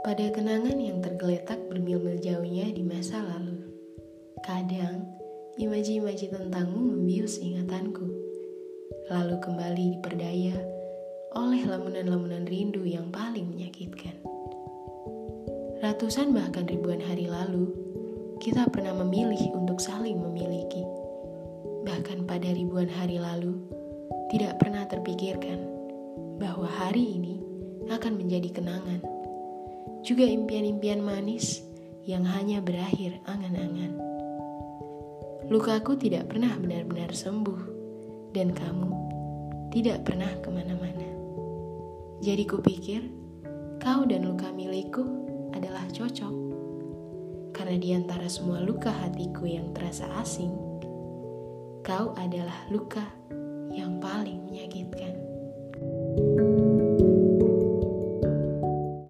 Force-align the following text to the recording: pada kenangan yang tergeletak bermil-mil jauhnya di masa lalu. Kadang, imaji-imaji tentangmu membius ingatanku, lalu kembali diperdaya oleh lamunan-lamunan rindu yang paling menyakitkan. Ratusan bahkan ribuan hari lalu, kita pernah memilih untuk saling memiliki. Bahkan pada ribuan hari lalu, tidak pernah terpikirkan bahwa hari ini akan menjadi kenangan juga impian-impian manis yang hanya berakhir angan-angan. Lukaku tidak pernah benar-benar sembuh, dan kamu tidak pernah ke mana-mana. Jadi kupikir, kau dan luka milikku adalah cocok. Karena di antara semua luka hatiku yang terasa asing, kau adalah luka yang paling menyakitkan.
pada 0.00 0.32
kenangan 0.32 0.80
yang 0.80 1.04
tergeletak 1.04 1.60
bermil-mil 1.68 2.16
jauhnya 2.24 2.72
di 2.72 2.80
masa 2.80 3.20
lalu. 3.20 3.68
Kadang, 4.40 5.04
imaji-imaji 5.60 6.32
tentangmu 6.32 6.96
membius 6.96 7.36
ingatanku, 7.36 8.08
lalu 9.12 9.36
kembali 9.44 10.00
diperdaya 10.00 10.56
oleh 11.36 11.68
lamunan-lamunan 11.68 12.48
rindu 12.48 12.80
yang 12.88 13.12
paling 13.12 13.44
menyakitkan. 13.52 14.16
Ratusan 15.84 16.32
bahkan 16.32 16.64
ribuan 16.64 17.04
hari 17.04 17.28
lalu, 17.28 17.68
kita 18.40 18.72
pernah 18.72 18.96
memilih 19.04 19.52
untuk 19.52 19.84
saling 19.84 20.16
memiliki. 20.16 20.80
Bahkan 21.84 22.24
pada 22.24 22.48
ribuan 22.48 22.88
hari 22.88 23.20
lalu, 23.20 23.52
tidak 24.32 24.56
pernah 24.64 24.88
terpikirkan 24.88 25.60
bahwa 26.40 26.64
hari 26.64 27.20
ini 27.20 27.36
akan 27.92 28.16
menjadi 28.16 28.48
kenangan 28.48 29.19
juga 30.00 30.24
impian-impian 30.24 31.04
manis 31.04 31.60
yang 32.08 32.24
hanya 32.24 32.64
berakhir 32.64 33.20
angan-angan. 33.28 33.92
Lukaku 35.50 35.98
tidak 35.98 36.30
pernah 36.32 36.56
benar-benar 36.56 37.12
sembuh, 37.12 37.60
dan 38.30 38.54
kamu 38.54 38.90
tidak 39.70 40.06
pernah 40.06 40.30
ke 40.40 40.48
mana-mana. 40.48 41.08
Jadi 42.20 42.44
kupikir, 42.46 43.00
kau 43.82 44.06
dan 44.06 44.26
luka 44.26 44.50
milikku 44.52 45.04
adalah 45.56 45.84
cocok. 45.90 46.34
Karena 47.50 47.76
di 47.76 47.90
antara 47.92 48.24
semua 48.30 48.62
luka 48.62 48.88
hatiku 48.88 49.44
yang 49.44 49.74
terasa 49.76 50.06
asing, 50.22 50.54
kau 51.84 52.14
adalah 52.16 52.66
luka 52.70 53.04
yang 53.74 53.98
paling 53.98 54.46
menyakitkan. 54.48 55.29